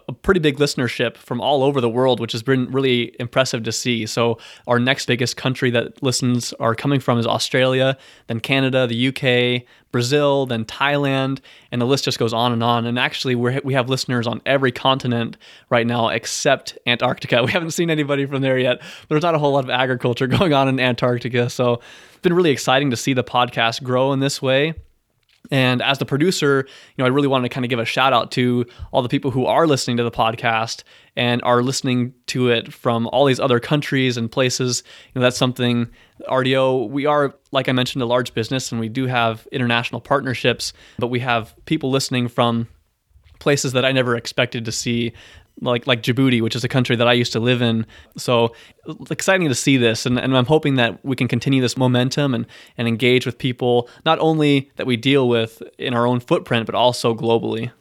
a 0.08 0.14
pretty 0.14 0.40
big 0.40 0.58
listenership 0.58 1.18
from 1.18 1.42
all 1.42 1.64
over 1.64 1.82
the 1.82 1.90
world, 1.90 2.20
which 2.20 2.32
has 2.32 2.44
been 2.44 2.72
really 2.72 3.16
impressive 3.20 3.64
to 3.64 3.72
see. 3.72 4.06
So, 4.06 4.38
our 4.68 4.80
next 4.80 5.06
biggest 5.06 5.38
country 5.38 5.72
that 5.72 6.02
listens 6.04 6.54
are 6.54 6.76
coming 6.76 7.00
from 7.00 7.18
is 7.18 7.26
Australia, 7.26 7.98
then 8.28 8.40
Canada, 8.40 8.88
the 8.88 9.08
UK, 9.08 9.64
Brazil, 9.92 10.46
then 10.46 10.66
Thailand, 10.66 11.40
and 11.72 11.82
the 11.82 11.86
list 11.86 12.06
just 12.06 12.20
goes 12.20 12.34
on 12.34 12.52
and 12.52 12.64
on. 12.64 12.86
And 12.86 13.00
actually, 13.00 13.36
we 13.36 13.60
we 13.64 13.74
have 13.74 13.90
listeners 13.90 14.28
on 14.28 14.42
every 14.46 14.72
continent 14.72 15.38
right 15.70 15.88
now 15.88 16.10
except 16.10 16.78
Antarctica. 16.86 17.44
We 17.50 17.54
haven't 17.54 17.72
seen 17.72 17.90
anybody 17.90 18.26
from 18.28 18.42
there 18.42 18.60
yet. 18.60 18.82
There's 19.08 19.24
not 19.24 19.34
a 19.34 19.40
whole 19.40 19.54
lot 19.54 19.64
of 19.64 19.72
agriculture 19.72 20.28
going 20.38 20.54
on 20.54 20.68
in 20.68 20.80
Antarctica. 20.80 21.50
So, 21.50 21.82
it's 22.12 22.22
been 22.22 22.34
really 22.34 22.52
exciting 22.52 22.92
to 22.92 22.98
see 22.98 23.14
the 23.14 23.24
podcast 23.24 23.82
grow 23.84 24.14
in 24.14 24.20
this 24.20 24.42
way. 24.42 24.76
And 25.52 25.82
as 25.82 25.98
the 25.98 26.06
producer, 26.06 26.66
you 26.68 27.02
know, 27.02 27.06
I 27.06 27.10
really 27.10 27.28
wanted 27.28 27.50
to 27.50 27.54
kind 27.54 27.66
of 27.66 27.70
give 27.70 27.80
a 27.80 27.86
shout 27.86 28.14
out 28.14 28.32
to 28.32 28.66
all 28.92 29.02
the 29.02 29.10
people 29.10 29.32
who 29.32 29.46
are 29.46 29.66
listening 29.66 29.98
to 29.98 30.04
the 30.04 30.12
podcast 30.12 30.84
and 31.16 31.42
are 31.44 31.64
listening 31.64 32.14
to 32.28 32.50
it 32.50 32.72
from 32.72 33.08
all 33.08 33.26
these 33.26 33.40
other 33.40 33.60
countries 33.60 34.16
and 34.16 34.32
places. 34.32 34.84
You 35.14 35.20
know, 35.20 35.24
that's 35.24 35.38
something 35.38 35.90
RDO, 36.28 36.90
we 36.90 37.06
are, 37.06 37.36
like 37.52 37.68
I 37.68 37.72
mentioned, 37.72 38.04
a 38.04 38.06
large 38.06 38.34
business 38.34 38.72
and 38.72 38.80
we 38.80 38.90
do 38.90 39.08
have 39.08 39.48
international 39.52 40.02
partnerships, 40.02 40.74
but 41.00 41.08
we 41.08 41.20
have 41.20 41.56
people 41.66 41.90
listening 41.90 42.28
from 42.28 42.68
places 43.40 43.72
that 43.74 43.86
I 43.86 43.92
never 43.92 44.16
expected 44.16 44.66
to 44.66 44.72
see 44.72 45.14
like 45.62 45.88
like 45.88 46.04
Djibouti, 46.04 46.42
which 46.42 46.56
is 46.56 46.64
a 46.64 46.68
country 46.68 46.96
that 46.96 47.08
I 47.08 47.14
used 47.14 47.32
to 47.34 47.40
live 47.40 47.62
in. 47.62 47.86
So 48.18 48.54
exciting 49.10 49.48
to 49.48 49.56
see 49.56 49.78
this, 49.78 50.06
and, 50.06 50.20
and 50.20 50.36
I'm 50.36 50.46
hoping 50.46 50.76
that 50.76 51.04
we 51.06 51.16
can 51.16 51.28
continue 51.28 51.62
this 51.62 51.78
momentum 51.78 52.34
and 52.34 52.46
and 52.78 52.88
engage 52.88 53.26
with 53.26 53.38
people 53.38 53.90
not 54.06 54.20
only 54.20 54.72
that 54.78 54.86
we 54.86 54.98
deal 54.98 55.28
with 55.28 55.62
in 55.78 55.94
our 55.94 56.06
own 56.06 56.20
footprint, 56.20 56.66
but 56.66 56.76
also 56.76 57.14
globally. 57.14 57.72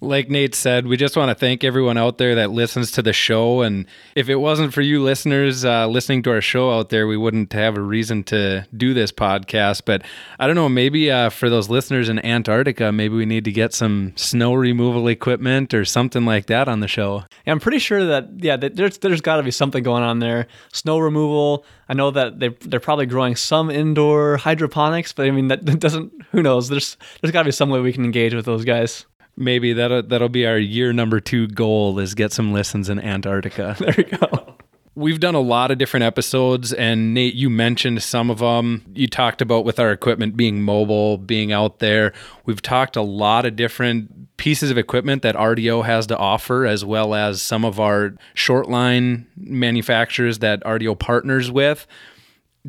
Like 0.00 0.30
Nate 0.30 0.54
said, 0.54 0.86
we 0.86 0.96
just 0.96 1.16
want 1.16 1.30
to 1.30 1.34
thank 1.34 1.64
everyone 1.64 1.98
out 1.98 2.18
there 2.18 2.36
that 2.36 2.50
listens 2.50 2.92
to 2.92 3.02
the 3.02 3.12
show. 3.12 3.62
And 3.62 3.86
if 4.14 4.28
it 4.28 4.36
wasn't 4.36 4.72
for 4.72 4.80
you 4.80 5.02
listeners 5.02 5.64
uh, 5.64 5.88
listening 5.88 6.22
to 6.24 6.30
our 6.30 6.40
show 6.40 6.70
out 6.70 6.90
there, 6.90 7.08
we 7.08 7.16
wouldn't 7.16 7.52
have 7.52 7.76
a 7.76 7.80
reason 7.80 8.22
to 8.24 8.66
do 8.76 8.94
this 8.94 9.10
podcast. 9.10 9.82
But 9.84 10.02
I 10.38 10.46
don't 10.46 10.54
know, 10.54 10.68
maybe 10.68 11.10
uh, 11.10 11.30
for 11.30 11.50
those 11.50 11.68
listeners 11.68 12.08
in 12.08 12.24
Antarctica, 12.24 12.92
maybe 12.92 13.16
we 13.16 13.26
need 13.26 13.44
to 13.46 13.52
get 13.52 13.74
some 13.74 14.12
snow 14.14 14.54
removal 14.54 15.08
equipment 15.08 15.74
or 15.74 15.84
something 15.84 16.24
like 16.24 16.46
that 16.46 16.68
on 16.68 16.78
the 16.78 16.88
show. 16.88 17.24
Yeah, 17.44 17.52
I'm 17.52 17.60
pretty 17.60 17.80
sure 17.80 18.04
that 18.06 18.28
yeah, 18.38 18.56
that 18.56 18.76
there's 18.76 18.98
there's 18.98 19.20
got 19.20 19.36
to 19.36 19.42
be 19.42 19.50
something 19.50 19.82
going 19.82 20.04
on 20.04 20.20
there. 20.20 20.46
Snow 20.72 21.00
removal. 21.00 21.64
I 21.88 21.94
know 21.94 22.12
that 22.12 22.38
they 22.38 22.48
they're 22.48 22.78
probably 22.78 23.06
growing 23.06 23.34
some 23.34 23.68
indoor 23.68 24.36
hydroponics, 24.36 25.12
but 25.12 25.26
I 25.26 25.32
mean 25.32 25.48
that, 25.48 25.66
that 25.66 25.80
doesn't. 25.80 26.12
Who 26.30 26.42
knows? 26.42 26.68
There's 26.68 26.96
there's 27.20 27.32
got 27.32 27.42
to 27.42 27.46
be 27.46 27.52
some 27.52 27.70
way 27.70 27.80
we 27.80 27.92
can 27.92 28.04
engage 28.04 28.34
with 28.34 28.44
those 28.44 28.64
guys. 28.64 29.06
Maybe 29.40 29.72
that'll 29.72 30.02
that'll 30.02 30.28
be 30.28 30.46
our 30.46 30.58
year 30.58 30.92
number 30.92 31.20
two 31.20 31.46
goal 31.46 32.00
is 32.00 32.14
get 32.14 32.32
some 32.32 32.52
listens 32.52 32.88
in 32.88 32.98
Antarctica. 32.98 33.76
There 33.78 33.94
we 33.96 34.04
go. 34.04 34.54
We've 34.96 35.20
done 35.20 35.36
a 35.36 35.40
lot 35.40 35.70
of 35.70 35.78
different 35.78 36.02
episodes, 36.02 36.72
and 36.72 37.14
Nate, 37.14 37.34
you 37.34 37.48
mentioned 37.48 38.02
some 38.02 38.30
of 38.30 38.40
them. 38.40 38.84
You 38.94 39.06
talked 39.06 39.40
about 39.40 39.64
with 39.64 39.78
our 39.78 39.92
equipment 39.92 40.36
being 40.36 40.60
mobile, 40.60 41.18
being 41.18 41.52
out 41.52 41.78
there. 41.78 42.12
We've 42.46 42.60
talked 42.60 42.96
a 42.96 43.02
lot 43.02 43.46
of 43.46 43.54
different 43.54 44.36
pieces 44.38 44.72
of 44.72 44.78
equipment 44.78 45.22
that 45.22 45.36
RDO 45.36 45.84
has 45.84 46.08
to 46.08 46.16
offer, 46.16 46.66
as 46.66 46.84
well 46.84 47.14
as 47.14 47.40
some 47.40 47.64
of 47.64 47.78
our 47.78 48.14
short 48.34 48.68
line 48.68 49.28
manufacturers 49.36 50.40
that 50.40 50.64
RDO 50.64 50.98
partners 50.98 51.48
with. 51.48 51.86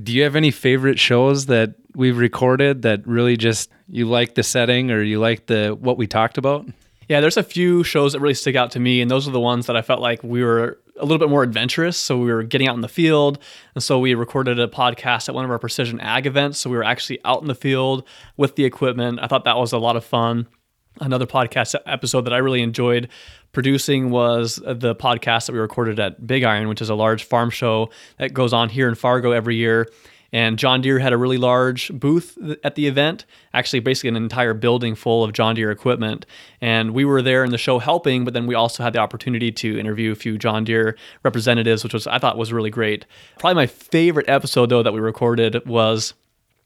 Do 0.01 0.13
you 0.13 0.23
have 0.23 0.35
any 0.35 0.51
favorite 0.51 0.99
shows 0.99 1.47
that 1.47 1.75
we've 1.95 2.17
recorded 2.17 2.83
that 2.83 3.05
really 3.07 3.35
just 3.35 3.69
you 3.87 4.05
like 4.05 4.35
the 4.35 4.43
setting 4.43 4.91
or 4.91 5.01
you 5.01 5.19
like 5.19 5.47
the 5.47 5.77
what 5.79 5.97
we 5.97 6.07
talked 6.07 6.37
about? 6.37 6.67
Yeah, 7.07 7.21
there's 7.21 7.37
a 7.37 7.43
few 7.43 7.83
shows 7.83 8.13
that 8.13 8.19
really 8.19 8.35
stick 8.35 8.55
out 8.55 8.71
to 8.71 8.79
me, 8.79 9.01
and 9.01 9.09
those 9.09 9.27
are 9.27 9.31
the 9.31 9.39
ones 9.39 9.65
that 9.65 9.75
I 9.75 9.81
felt 9.81 9.99
like 9.99 10.21
we 10.23 10.43
were 10.43 10.77
a 10.99 11.03
little 11.03 11.17
bit 11.17 11.29
more 11.29 11.41
adventurous. 11.41 11.97
So 11.97 12.17
we 12.17 12.31
were 12.31 12.43
getting 12.43 12.67
out 12.67 12.75
in 12.75 12.81
the 12.81 12.87
field, 12.87 13.39
and 13.73 13.83
so 13.83 13.97
we 13.97 14.13
recorded 14.13 14.59
a 14.59 14.67
podcast 14.67 15.27
at 15.27 15.33
one 15.33 15.43
of 15.43 15.49
our 15.49 15.57
precision 15.57 15.99
ag 15.99 16.27
events. 16.27 16.59
So 16.59 16.69
we 16.69 16.77
were 16.77 16.83
actually 16.83 17.19
out 17.25 17.41
in 17.41 17.47
the 17.47 17.55
field 17.55 18.07
with 18.37 18.55
the 18.55 18.65
equipment. 18.65 19.19
I 19.21 19.27
thought 19.27 19.43
that 19.45 19.57
was 19.57 19.73
a 19.73 19.79
lot 19.79 19.95
of 19.95 20.05
fun. 20.05 20.47
Another 20.99 21.25
podcast 21.25 21.75
episode 21.85 22.21
that 22.25 22.33
I 22.33 22.37
really 22.37 22.61
enjoyed 22.61 23.09
producing 23.53 24.09
was 24.09 24.57
the 24.57 24.95
podcast 24.95 25.45
that 25.45 25.53
we 25.53 25.59
recorded 25.59 25.99
at 25.99 26.27
Big 26.27 26.43
Iron, 26.43 26.67
which 26.67 26.81
is 26.81 26.89
a 26.89 26.95
large 26.95 27.23
farm 27.23 27.49
show 27.49 27.89
that 28.17 28.33
goes 28.33 28.51
on 28.51 28.69
here 28.69 28.89
in 28.89 28.95
Fargo 28.95 29.31
every 29.31 29.55
year. 29.55 29.87
And 30.31 30.59
John 30.59 30.81
Deere 30.81 30.99
had 30.99 31.11
a 31.11 31.17
really 31.17 31.37
large 31.37 31.91
booth 31.91 32.37
at 32.63 32.75
the 32.75 32.87
event, 32.87 33.25
actually, 33.53 33.79
basically 33.79 34.09
an 34.09 34.15
entire 34.15 34.53
building 34.53 34.93
full 34.93 35.23
of 35.23 35.33
John 35.33 35.55
Deere 35.55 35.71
equipment. 35.71 36.25
And 36.61 36.93
we 36.93 37.03
were 37.03 37.21
there 37.21 37.43
in 37.43 37.51
the 37.51 37.57
show 37.57 37.79
helping, 37.79 38.25
but 38.25 38.33
then 38.33 38.45
we 38.45 38.53
also 38.53 38.83
had 38.83 38.93
the 38.93 38.99
opportunity 38.99 39.51
to 39.53 39.79
interview 39.79 40.11
a 40.11 40.15
few 40.15 40.37
John 40.37 40.65
Deere 40.65 40.97
representatives, 41.23 41.83
which 41.83 41.93
was 41.93 42.05
I 42.05 42.19
thought 42.19 42.37
was 42.37 42.53
really 42.53 42.69
great. 42.69 43.05
Probably 43.39 43.55
my 43.55 43.67
favorite 43.67 44.29
episode, 44.29 44.69
though, 44.69 44.83
that 44.83 44.93
we 44.93 44.99
recorded 44.99 45.65
was 45.65 46.13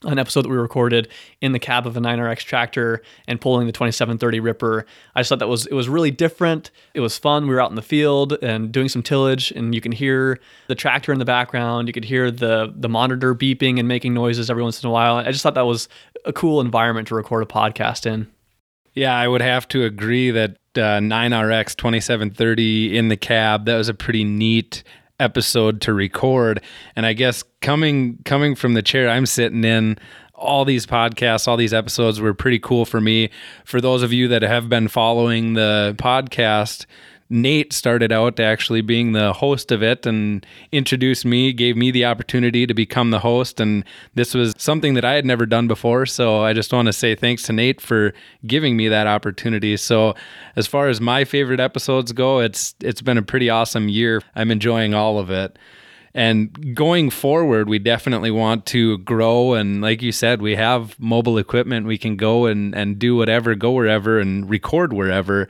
an 0.03 0.19
episode 0.19 0.43
that 0.43 0.49
we 0.49 0.57
recorded 0.57 1.07
in 1.41 1.51
the 1.51 1.59
cab 1.59 1.87
of 1.87 1.95
a 1.97 1.99
9RX 1.99 2.39
tractor 2.39 3.01
and 3.27 3.39
pulling 3.39 3.67
the 3.67 3.73
2730 3.73 4.39
Ripper. 4.39 4.85
I 5.15 5.21
just 5.21 5.29
thought 5.29 5.39
that 5.39 5.47
was 5.47 5.65
it 5.65 5.73
was 5.73 5.89
really 5.89 6.11
different. 6.11 6.71
It 6.93 6.99
was 6.99 7.17
fun. 7.17 7.47
We 7.47 7.53
were 7.53 7.61
out 7.61 7.69
in 7.69 7.75
the 7.75 7.81
field 7.81 8.33
and 8.41 8.71
doing 8.71 8.89
some 8.89 9.03
tillage 9.03 9.51
and 9.51 9.73
you 9.73 9.81
can 9.81 9.91
hear 9.91 10.39
the 10.67 10.75
tractor 10.75 11.11
in 11.13 11.19
the 11.19 11.25
background. 11.25 11.87
You 11.87 11.93
could 11.93 12.05
hear 12.05 12.31
the 12.31 12.73
the 12.75 12.89
monitor 12.89 13.33
beeping 13.33 13.79
and 13.79 13.87
making 13.87 14.13
noises 14.13 14.49
every 14.49 14.63
once 14.63 14.83
in 14.83 14.89
a 14.89 14.91
while. 14.91 15.17
I 15.17 15.31
just 15.31 15.43
thought 15.43 15.55
that 15.55 15.65
was 15.65 15.87
a 16.25 16.33
cool 16.33 16.61
environment 16.61 17.07
to 17.09 17.15
record 17.15 17.43
a 17.43 17.45
podcast 17.45 18.05
in. 18.05 18.27
Yeah, 18.93 19.15
I 19.17 19.27
would 19.27 19.41
have 19.41 19.67
to 19.69 19.83
agree 19.83 20.29
that 20.31 20.51
uh, 20.75 20.99
9RX 20.99 21.75
2730 21.75 22.97
in 22.97 23.07
the 23.07 23.17
cab, 23.17 23.65
that 23.65 23.75
was 23.75 23.89
a 23.89 23.93
pretty 23.93 24.23
neat 24.23 24.83
episode 25.19 25.81
to 25.81 25.93
record. 25.93 26.61
And 26.95 27.05
i 27.05 27.13
guess 27.13 27.43
coming 27.61 28.19
coming 28.25 28.55
from 28.55 28.73
the 28.73 28.81
chair 28.81 29.09
i'm 29.09 29.25
sitting 29.25 29.63
in 29.63 29.97
all 30.33 30.65
these 30.65 30.85
podcasts 30.85 31.47
all 31.47 31.55
these 31.55 31.73
episodes 31.73 32.19
were 32.19 32.33
pretty 32.33 32.59
cool 32.59 32.85
for 32.85 32.99
me. 32.99 33.29
For 33.65 33.79
those 33.79 34.03
of 34.03 34.11
you 34.11 34.27
that 34.27 34.41
have 34.41 34.69
been 34.69 34.87
following 34.87 35.53
the 35.53 35.95
podcast 35.97 36.85
Nate 37.29 37.73
started 37.73 38.11
out 38.11 38.39
actually 38.39 38.81
being 38.81 39.13
the 39.13 39.33
host 39.33 39.71
of 39.71 39.81
it 39.81 40.05
and 40.05 40.45
introduced 40.71 41.25
me, 41.25 41.53
gave 41.53 41.75
me 41.75 41.91
the 41.91 42.05
opportunity 42.05 42.67
to 42.67 42.73
become 42.73 43.11
the 43.11 43.19
host. 43.19 43.59
And 43.59 43.83
this 44.13 44.33
was 44.33 44.53
something 44.57 44.93
that 44.93 45.05
I 45.05 45.13
had 45.13 45.25
never 45.25 45.45
done 45.45 45.67
before. 45.67 46.05
So 46.05 46.41
I 46.43 46.53
just 46.53 46.73
want 46.73 46.87
to 46.87 46.93
say 46.93 47.15
thanks 47.15 47.43
to 47.43 47.53
Nate 47.53 47.81
for 47.81 48.13
giving 48.45 48.77
me 48.77 48.87
that 48.89 49.07
opportunity. 49.07 49.77
So 49.77 50.15
as 50.55 50.67
far 50.67 50.89
as 50.89 51.01
my 51.01 51.25
favorite 51.25 51.59
episodes 51.59 52.11
go, 52.11 52.39
it's 52.39 52.75
it's 52.81 53.01
been 53.01 53.17
a 53.17 53.23
pretty 53.23 53.49
awesome 53.49 53.89
year. 53.89 54.21
I'm 54.35 54.51
enjoying 54.51 54.93
all 54.93 55.17
of 55.17 55.29
it. 55.29 55.57
And 56.15 56.75
going 56.75 57.09
forward, 57.09 57.67
we 57.67 57.79
definitely 57.79 58.29
want 58.29 58.67
to 58.67 58.99
grow. 58.99 59.55
And 59.55 59.81
like 59.81 60.03
you 60.03 60.11
said, 60.11 60.43
we 60.43 60.55
have 60.55 60.99
mobile 60.99 61.39
equipment. 61.39 61.87
We 61.87 61.97
can 61.97 62.17
go 62.17 62.45
and, 62.45 62.75
and 62.75 62.99
do 62.99 63.15
whatever, 63.15 63.55
go 63.55 63.71
wherever, 63.71 64.19
and 64.19 64.47
record 64.47 64.93
wherever 64.93 65.49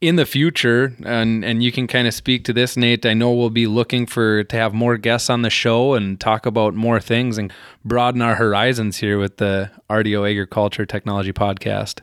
in 0.00 0.16
the 0.16 0.26
future, 0.26 0.94
and 1.04 1.44
and 1.44 1.62
you 1.62 1.72
can 1.72 1.86
kind 1.86 2.06
of 2.06 2.14
speak 2.14 2.44
to 2.44 2.52
this, 2.52 2.76
Nate. 2.76 3.04
I 3.04 3.14
know 3.14 3.32
we'll 3.32 3.50
be 3.50 3.66
looking 3.66 4.06
for 4.06 4.44
to 4.44 4.56
have 4.56 4.72
more 4.72 4.96
guests 4.96 5.28
on 5.28 5.42
the 5.42 5.50
show 5.50 5.94
and 5.94 6.20
talk 6.20 6.46
about 6.46 6.74
more 6.74 7.00
things 7.00 7.38
and 7.38 7.52
broaden 7.84 8.22
our 8.22 8.36
horizons 8.36 8.98
here 8.98 9.18
with 9.18 9.38
the 9.38 9.70
RDO 9.90 10.30
Agriculture 10.30 10.86
Technology 10.86 11.32
Podcast. 11.32 12.00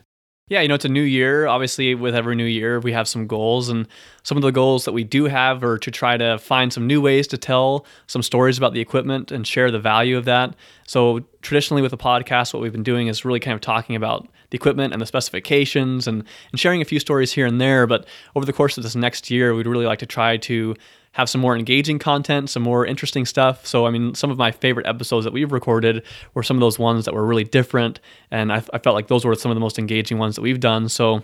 Yeah, 0.48 0.60
you 0.60 0.68
know, 0.68 0.74
it's 0.76 0.84
a 0.84 0.90
new 0.90 1.02
year. 1.02 1.46
Obviously, 1.48 1.94
with 1.94 2.14
every 2.14 2.36
new 2.36 2.44
year, 2.44 2.78
we 2.78 2.92
have 2.92 3.08
some 3.08 3.26
goals. 3.26 3.68
And 3.68 3.88
some 4.26 4.36
of 4.36 4.42
the 4.42 4.50
goals 4.50 4.86
that 4.86 4.92
we 4.92 5.04
do 5.04 5.26
have 5.26 5.62
are 5.62 5.78
to 5.78 5.88
try 5.88 6.16
to 6.16 6.36
find 6.38 6.72
some 6.72 6.84
new 6.84 7.00
ways 7.00 7.28
to 7.28 7.38
tell 7.38 7.86
some 8.08 8.22
stories 8.22 8.58
about 8.58 8.72
the 8.72 8.80
equipment 8.80 9.30
and 9.30 9.46
share 9.46 9.70
the 9.70 9.78
value 9.78 10.18
of 10.18 10.24
that. 10.24 10.52
So, 10.84 11.20
traditionally, 11.42 11.80
with 11.80 11.92
the 11.92 11.96
podcast, 11.96 12.52
what 12.52 12.60
we've 12.60 12.72
been 12.72 12.82
doing 12.82 13.06
is 13.06 13.24
really 13.24 13.38
kind 13.38 13.54
of 13.54 13.60
talking 13.60 13.94
about 13.94 14.26
the 14.50 14.56
equipment 14.56 14.92
and 14.92 15.00
the 15.00 15.06
specifications 15.06 16.08
and, 16.08 16.24
and 16.50 16.58
sharing 16.58 16.82
a 16.82 16.84
few 16.84 16.98
stories 16.98 17.30
here 17.30 17.46
and 17.46 17.60
there. 17.60 17.86
But 17.86 18.04
over 18.34 18.44
the 18.44 18.52
course 18.52 18.76
of 18.76 18.82
this 18.82 18.96
next 18.96 19.30
year, 19.30 19.54
we'd 19.54 19.68
really 19.68 19.86
like 19.86 20.00
to 20.00 20.06
try 20.06 20.38
to 20.38 20.74
have 21.12 21.30
some 21.30 21.40
more 21.40 21.56
engaging 21.56 22.00
content, 22.00 22.50
some 22.50 22.64
more 22.64 22.84
interesting 22.84 23.26
stuff. 23.26 23.64
So, 23.64 23.86
I 23.86 23.90
mean, 23.90 24.16
some 24.16 24.32
of 24.32 24.38
my 24.38 24.50
favorite 24.50 24.88
episodes 24.88 25.22
that 25.22 25.32
we've 25.32 25.52
recorded 25.52 26.02
were 26.34 26.42
some 26.42 26.56
of 26.56 26.60
those 26.60 26.80
ones 26.80 27.04
that 27.04 27.14
were 27.14 27.24
really 27.24 27.44
different. 27.44 28.00
And 28.32 28.52
I, 28.52 28.56
I 28.72 28.78
felt 28.78 28.94
like 28.94 29.06
those 29.06 29.24
were 29.24 29.36
some 29.36 29.52
of 29.52 29.54
the 29.54 29.60
most 29.60 29.78
engaging 29.78 30.18
ones 30.18 30.34
that 30.34 30.42
we've 30.42 30.58
done. 30.58 30.88
So, 30.88 31.22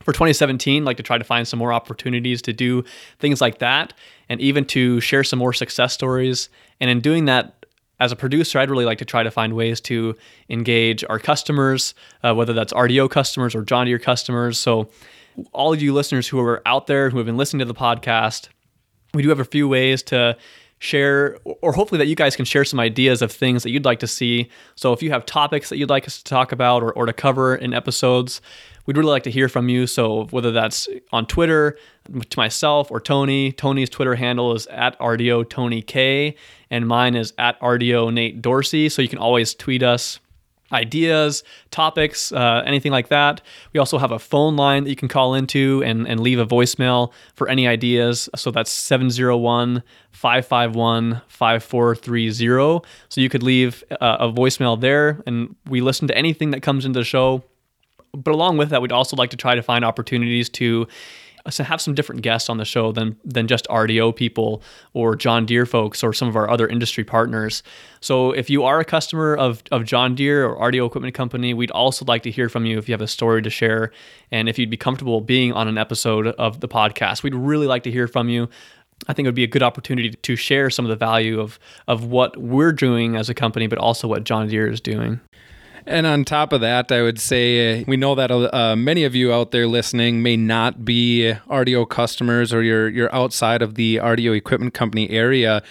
for 0.00 0.12
2017, 0.12 0.84
like 0.84 0.96
to 0.96 1.02
try 1.02 1.18
to 1.18 1.24
find 1.24 1.46
some 1.46 1.58
more 1.58 1.72
opportunities 1.72 2.42
to 2.42 2.52
do 2.52 2.84
things 3.18 3.40
like 3.40 3.58
that 3.58 3.92
and 4.28 4.40
even 4.40 4.64
to 4.66 5.00
share 5.00 5.24
some 5.24 5.38
more 5.38 5.52
success 5.52 5.92
stories. 5.92 6.48
And 6.80 6.90
in 6.90 7.00
doing 7.00 7.24
that, 7.26 7.54
as 8.00 8.12
a 8.12 8.16
producer, 8.16 8.58
I'd 8.58 8.70
really 8.70 8.84
like 8.84 8.98
to 8.98 9.04
try 9.04 9.22
to 9.22 9.30
find 9.30 9.54
ways 9.54 9.80
to 9.82 10.14
engage 10.48 11.04
our 11.08 11.18
customers, 11.18 11.94
uh, 12.22 12.32
whether 12.34 12.52
that's 12.52 12.72
RDO 12.72 13.10
customers 13.10 13.54
or 13.54 13.62
John 13.62 13.86
Deere 13.86 13.98
customers. 13.98 14.58
So, 14.58 14.88
all 15.52 15.72
of 15.72 15.80
you 15.80 15.92
listeners 15.92 16.26
who 16.26 16.40
are 16.40 16.62
out 16.66 16.88
there 16.88 17.10
who 17.10 17.16
have 17.18 17.26
been 17.26 17.36
listening 17.36 17.60
to 17.60 17.64
the 17.64 17.74
podcast, 17.74 18.48
we 19.14 19.22
do 19.22 19.28
have 19.28 19.40
a 19.40 19.44
few 19.44 19.68
ways 19.68 20.02
to 20.04 20.36
share, 20.80 21.38
or 21.44 21.72
hopefully 21.72 21.98
that 21.98 22.06
you 22.06 22.16
guys 22.16 22.36
can 22.36 22.44
share 22.44 22.64
some 22.64 22.80
ideas 22.80 23.22
of 23.22 23.32
things 23.32 23.62
that 23.62 23.70
you'd 23.70 23.84
like 23.84 24.00
to 24.00 24.06
see. 24.06 24.48
So 24.74 24.92
if 24.92 25.02
you 25.02 25.10
have 25.10 25.26
topics 25.26 25.68
that 25.68 25.76
you'd 25.76 25.90
like 25.90 26.06
us 26.06 26.18
to 26.18 26.24
talk 26.24 26.52
about 26.52 26.82
or, 26.82 26.92
or 26.92 27.06
to 27.06 27.12
cover 27.12 27.54
in 27.54 27.74
episodes, 27.74 28.40
we'd 28.88 28.96
really 28.96 29.10
like 29.10 29.22
to 29.24 29.30
hear 29.30 29.50
from 29.50 29.68
you. 29.68 29.86
So 29.86 30.24
whether 30.30 30.50
that's 30.50 30.88
on 31.12 31.26
Twitter 31.26 31.78
to 32.06 32.38
myself 32.38 32.90
or 32.90 33.00
Tony, 33.00 33.52
Tony's 33.52 33.90
Twitter 33.90 34.14
handle 34.14 34.54
is 34.54 34.66
at 34.68 34.98
RDO 34.98 35.50
Tony 35.50 35.82
K, 35.82 36.34
and 36.70 36.88
mine 36.88 37.14
is 37.14 37.34
at 37.36 37.60
RDO 37.60 38.12
Nate 38.14 38.40
Dorsey. 38.40 38.88
So 38.88 39.02
you 39.02 39.08
can 39.08 39.18
always 39.18 39.54
tweet 39.54 39.82
us 39.82 40.20
ideas, 40.72 41.44
topics, 41.70 42.32
uh, 42.32 42.62
anything 42.64 42.90
like 42.90 43.08
that. 43.08 43.42
We 43.74 43.80
also 43.80 43.98
have 43.98 44.10
a 44.10 44.18
phone 44.18 44.56
line 44.56 44.84
that 44.84 44.90
you 44.90 44.96
can 44.96 45.08
call 45.08 45.34
into 45.34 45.82
and, 45.84 46.08
and 46.08 46.20
leave 46.20 46.38
a 46.38 46.46
voicemail 46.46 47.12
for 47.34 47.48
any 47.48 47.66
ideas. 47.66 48.28
So 48.36 48.50
that's 48.50 48.70
701 48.70 49.82
551 50.12 51.22
5430. 51.28 52.88
So 53.10 53.20
you 53.20 53.28
could 53.28 53.42
leave 53.42 53.84
uh, 53.92 54.16
a 54.20 54.32
voicemail 54.32 54.80
there 54.80 55.22
and 55.26 55.54
we 55.66 55.82
listen 55.82 56.08
to 56.08 56.16
anything 56.16 56.52
that 56.52 56.62
comes 56.62 56.86
into 56.86 57.00
the 57.00 57.04
show. 57.04 57.44
But 58.12 58.32
along 58.32 58.56
with 58.56 58.70
that, 58.70 58.82
we'd 58.82 58.92
also 58.92 59.16
like 59.16 59.30
to 59.30 59.36
try 59.36 59.54
to 59.54 59.62
find 59.62 59.84
opportunities 59.84 60.48
to 60.50 60.86
uh, 61.46 61.50
to 61.50 61.64
have 61.64 61.80
some 61.80 61.94
different 61.94 62.22
guests 62.22 62.48
on 62.48 62.56
the 62.58 62.64
show 62.64 62.92
than 62.92 63.16
than 63.24 63.46
just 63.46 63.66
RDO 63.68 64.16
people 64.16 64.62
or 64.92 65.16
John 65.16 65.46
Deere 65.46 65.66
folks 65.66 66.02
or 66.02 66.12
some 66.12 66.28
of 66.28 66.36
our 66.36 66.50
other 66.50 66.66
industry 66.66 67.04
partners. 67.04 67.62
So 68.00 68.32
if 68.32 68.50
you 68.50 68.64
are 68.64 68.80
a 68.80 68.84
customer 68.84 69.34
of, 69.36 69.62
of 69.70 69.84
John 69.84 70.14
Deere 70.14 70.46
or 70.46 70.70
RDO 70.70 70.86
Equipment 70.86 71.14
Company, 71.14 71.54
we'd 71.54 71.70
also 71.70 72.04
like 72.04 72.22
to 72.24 72.30
hear 72.30 72.48
from 72.48 72.66
you 72.66 72.78
if 72.78 72.88
you 72.88 72.92
have 72.92 73.00
a 73.00 73.06
story 73.08 73.42
to 73.42 73.50
share 73.50 73.92
and 74.30 74.48
if 74.48 74.58
you'd 74.58 74.70
be 74.70 74.76
comfortable 74.76 75.20
being 75.20 75.52
on 75.52 75.68
an 75.68 75.78
episode 75.78 76.28
of 76.28 76.60
the 76.60 76.68
podcast. 76.68 77.22
We'd 77.22 77.34
really 77.34 77.66
like 77.66 77.82
to 77.84 77.90
hear 77.90 78.08
from 78.08 78.28
you. 78.28 78.48
I 79.06 79.12
think 79.12 79.26
it 79.26 79.28
would 79.28 79.36
be 79.36 79.44
a 79.44 79.48
good 79.48 79.62
opportunity 79.62 80.10
to 80.10 80.36
share 80.36 80.70
some 80.70 80.84
of 80.84 80.88
the 80.88 80.96
value 80.96 81.40
of 81.40 81.58
of 81.86 82.04
what 82.04 82.36
we're 82.36 82.72
doing 82.72 83.16
as 83.16 83.28
a 83.28 83.34
company, 83.34 83.68
but 83.68 83.78
also 83.78 84.08
what 84.08 84.24
John 84.24 84.48
Deere 84.48 84.68
is 84.68 84.80
doing. 84.80 85.20
And 85.88 86.06
on 86.06 86.26
top 86.26 86.52
of 86.52 86.60
that, 86.60 86.92
I 86.92 87.00
would 87.00 87.18
say 87.18 87.80
uh, 87.80 87.84
we 87.88 87.96
know 87.96 88.14
that 88.14 88.30
uh, 88.30 88.76
many 88.76 89.04
of 89.04 89.14
you 89.14 89.32
out 89.32 89.52
there 89.52 89.66
listening 89.66 90.22
may 90.22 90.36
not 90.36 90.84
be 90.84 91.32
RDO 91.48 91.88
customers 91.88 92.52
or 92.52 92.62
you're 92.62 92.90
you're 92.90 93.14
outside 93.14 93.62
of 93.62 93.74
the 93.74 93.96
RDO 93.96 94.36
equipment 94.36 94.74
company 94.74 95.08
area. 95.08 95.62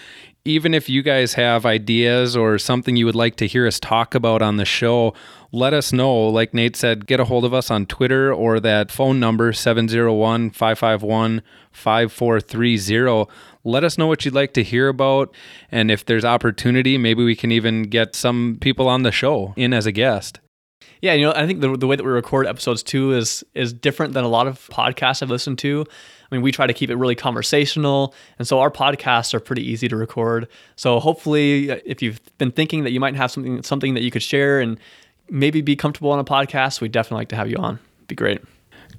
Even 0.44 0.74
if 0.74 0.88
you 0.88 1.02
guys 1.02 1.34
have 1.34 1.64
ideas 1.64 2.36
or 2.36 2.58
something 2.58 2.96
you 2.96 3.06
would 3.06 3.14
like 3.14 3.36
to 3.36 3.46
hear 3.46 3.64
us 3.64 3.78
talk 3.78 4.14
about 4.16 4.42
on 4.42 4.56
the 4.56 4.64
show, 4.64 5.14
let 5.52 5.72
us 5.72 5.92
know. 5.92 6.12
Like 6.28 6.52
Nate 6.52 6.74
said, 6.74 7.06
get 7.06 7.20
a 7.20 7.24
hold 7.24 7.44
of 7.44 7.54
us 7.54 7.70
on 7.70 7.86
Twitter 7.86 8.32
or 8.32 8.58
that 8.58 8.90
phone 8.90 9.20
number 9.20 9.52
701 9.52 10.50
551 10.50 11.42
5430 11.70 13.30
let 13.64 13.84
us 13.84 13.98
know 13.98 14.06
what 14.06 14.24
you'd 14.24 14.34
like 14.34 14.54
to 14.54 14.62
hear 14.62 14.88
about. 14.88 15.34
And 15.70 15.90
if 15.90 16.04
there's 16.04 16.24
opportunity, 16.24 16.98
maybe 16.98 17.24
we 17.24 17.36
can 17.36 17.52
even 17.52 17.84
get 17.84 18.14
some 18.14 18.58
people 18.60 18.88
on 18.88 19.02
the 19.02 19.12
show 19.12 19.54
in 19.56 19.72
as 19.72 19.86
a 19.86 19.92
guest. 19.92 20.40
Yeah, 21.00 21.12
you 21.12 21.26
know, 21.26 21.32
I 21.32 21.46
think 21.46 21.60
the, 21.60 21.76
the 21.76 21.86
way 21.86 21.96
that 21.96 22.04
we 22.04 22.10
record 22.10 22.46
episodes 22.46 22.82
too 22.82 23.12
is 23.12 23.44
is 23.54 23.72
different 23.72 24.14
than 24.14 24.24
a 24.24 24.28
lot 24.28 24.46
of 24.46 24.68
podcasts 24.68 25.22
I've 25.22 25.30
listened 25.30 25.58
to. 25.60 25.84
I 26.30 26.34
mean, 26.34 26.42
we 26.42 26.52
try 26.52 26.66
to 26.66 26.74
keep 26.74 26.90
it 26.90 26.96
really 26.96 27.14
conversational, 27.14 28.14
and 28.38 28.46
so 28.46 28.58
our 28.60 28.70
podcasts 28.70 29.32
are 29.32 29.40
pretty 29.40 29.62
easy 29.62 29.88
to 29.88 29.96
record. 29.96 30.48
So 30.76 30.98
hopefully, 30.98 31.70
uh, 31.70 31.78
if 31.86 32.02
you've 32.02 32.20
been 32.38 32.50
thinking 32.50 32.84
that 32.84 32.90
you 32.90 33.00
might 33.00 33.14
have 33.14 33.30
something 33.30 33.62
something 33.62 33.94
that 33.94 34.02
you 34.02 34.10
could 34.10 34.22
share 34.22 34.60
and 34.60 34.78
maybe 35.30 35.60
be 35.60 35.76
comfortable 35.76 36.10
on 36.10 36.18
a 36.18 36.24
podcast, 36.24 36.80
we'd 36.80 36.92
definitely 36.92 37.20
like 37.20 37.28
to 37.28 37.36
have 37.36 37.48
you 37.48 37.56
on. 37.56 37.78
Be 38.08 38.14
great. 38.14 38.42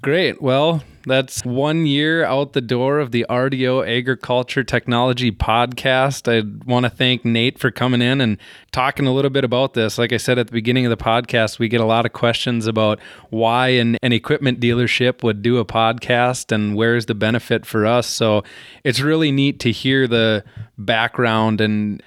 Great. 0.00 0.40
Well, 0.40 0.82
that's 1.04 1.44
one 1.44 1.86
year 1.86 2.24
out 2.24 2.52
the 2.52 2.60
door 2.60 2.98
of 2.98 3.10
the 3.10 3.26
RDO 3.28 3.86
Agriculture 3.86 4.62
Technology 4.62 5.32
podcast. 5.32 6.30
I 6.30 6.46
want 6.66 6.84
to 6.84 6.90
thank 6.90 7.24
Nate 7.24 7.58
for 7.58 7.70
coming 7.70 8.02
in 8.02 8.20
and 8.20 8.38
talking 8.72 9.06
a 9.06 9.12
little 9.12 9.30
bit 9.30 9.44
about 9.44 9.74
this. 9.74 9.98
Like 9.98 10.12
I 10.12 10.16
said 10.16 10.38
at 10.38 10.46
the 10.46 10.52
beginning 10.52 10.86
of 10.86 10.90
the 10.90 11.02
podcast, 11.02 11.58
we 11.58 11.68
get 11.68 11.80
a 11.80 11.86
lot 11.86 12.06
of 12.06 12.12
questions 12.12 12.66
about 12.66 13.00
why 13.30 13.68
an, 13.68 13.96
an 14.02 14.12
equipment 14.12 14.60
dealership 14.60 15.22
would 15.22 15.42
do 15.42 15.58
a 15.58 15.64
podcast 15.64 16.52
and 16.52 16.76
where's 16.76 17.06
the 17.06 17.14
benefit 17.14 17.64
for 17.64 17.86
us. 17.86 18.06
So 18.06 18.44
it's 18.84 19.00
really 19.00 19.32
neat 19.32 19.60
to 19.60 19.72
hear 19.72 20.06
the 20.06 20.44
background 20.76 21.60
and 21.60 22.02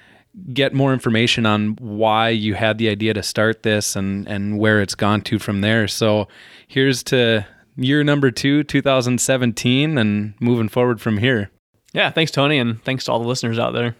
get 0.52 0.74
more 0.74 0.92
information 0.92 1.46
on 1.46 1.76
why 1.80 2.28
you 2.28 2.54
had 2.54 2.78
the 2.78 2.88
idea 2.88 3.14
to 3.14 3.22
start 3.22 3.62
this 3.62 3.94
and 3.94 4.26
and 4.26 4.58
where 4.58 4.80
it's 4.80 4.94
gone 4.94 5.20
to 5.22 5.38
from 5.38 5.60
there. 5.60 5.86
So 5.86 6.28
here's 6.66 7.02
to 7.04 7.46
year 7.76 8.04
number 8.04 8.30
two, 8.30 8.62
2017, 8.64 9.98
and 9.98 10.34
moving 10.40 10.68
forward 10.68 11.00
from 11.00 11.18
here. 11.18 11.50
Yeah, 11.92 12.10
thanks, 12.10 12.30
Tony, 12.32 12.58
and 12.58 12.82
thanks 12.84 13.04
to 13.04 13.12
all 13.12 13.20
the 13.20 13.28
listeners 13.28 13.58
out 13.58 13.72
there. 13.72 13.96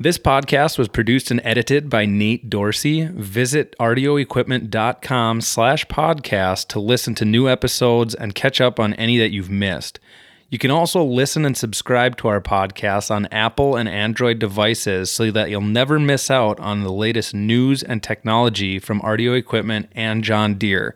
This 0.00 0.18
podcast 0.18 0.78
was 0.78 0.86
produced 0.86 1.32
and 1.32 1.40
edited 1.42 1.90
by 1.90 2.06
Nate 2.06 2.48
Dorsey. 2.48 3.08
Visit 3.08 3.74
rdoequipment.com 3.80 5.40
slash 5.40 5.86
podcast 5.86 6.68
to 6.68 6.78
listen 6.78 7.16
to 7.16 7.24
new 7.24 7.48
episodes 7.48 8.14
and 8.14 8.32
catch 8.32 8.60
up 8.60 8.78
on 8.78 8.94
any 8.94 9.18
that 9.18 9.32
you've 9.32 9.50
missed. 9.50 9.98
You 10.50 10.58
can 10.58 10.70
also 10.70 11.02
listen 11.02 11.44
and 11.44 11.56
subscribe 11.56 12.16
to 12.18 12.28
our 12.28 12.40
podcast 12.40 13.10
on 13.10 13.26
Apple 13.26 13.74
and 13.74 13.88
Android 13.88 14.38
devices 14.38 15.10
so 15.10 15.32
that 15.32 15.50
you'll 15.50 15.60
never 15.60 15.98
miss 15.98 16.30
out 16.30 16.60
on 16.60 16.84
the 16.84 16.92
latest 16.92 17.34
news 17.34 17.82
and 17.82 18.00
technology 18.00 18.78
from 18.78 19.00
RDO 19.00 19.36
Equipment 19.36 19.90
and 19.96 20.22
John 20.22 20.54
Deere. 20.54 20.94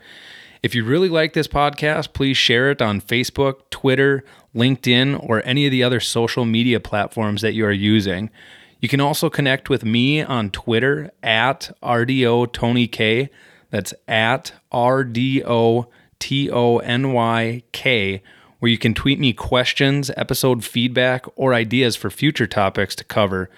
If 0.62 0.76
you 0.76 0.84
really 0.84 1.08
like 1.08 1.32
this 1.32 1.48
podcast, 1.48 2.12
please 2.12 2.36
share 2.36 2.70
it 2.70 2.80
on 2.80 3.00
Facebook, 3.00 3.68
Twitter, 3.70 4.22
LinkedIn, 4.54 5.28
or 5.28 5.42
any 5.44 5.66
of 5.66 5.72
the 5.72 5.82
other 5.82 5.98
social 5.98 6.44
media 6.44 6.78
platforms 6.78 7.42
that 7.42 7.54
you 7.54 7.66
are 7.66 7.72
using. 7.72 8.30
You 8.78 8.88
can 8.88 9.00
also 9.00 9.28
connect 9.28 9.68
with 9.68 9.84
me 9.84 10.22
on 10.22 10.50
Twitter 10.50 11.10
at 11.20 11.76
RDO 11.82 12.52
Tony 12.52 12.86
K. 12.86 13.28
That's 13.70 13.92
at 14.06 14.52
RDO 14.72 15.86
T 16.20 16.50
O 16.52 16.78
N 16.78 17.12
Y 17.12 17.62
K, 17.72 18.22
where 18.60 18.70
you 18.70 18.78
can 18.78 18.94
tweet 18.94 19.18
me 19.18 19.32
questions, 19.32 20.12
episode 20.16 20.62
feedback, 20.62 21.26
or 21.34 21.54
ideas 21.54 21.96
for 21.96 22.08
future 22.08 22.46
topics 22.46 22.94
to 22.94 23.04
cover. 23.04 23.50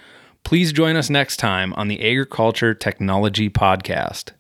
Please 0.42 0.72
join 0.72 0.96
us 0.96 1.10
next 1.10 1.36
time 1.36 1.74
on 1.74 1.88
the 1.88 2.00
Agriculture 2.00 2.72
Technology 2.72 3.50
Podcast. 3.50 4.30